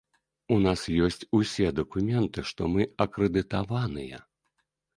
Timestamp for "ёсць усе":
1.07-1.67